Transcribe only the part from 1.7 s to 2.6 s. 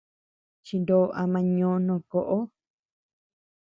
no koʼo.